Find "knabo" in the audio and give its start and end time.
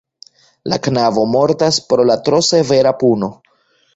0.87-1.25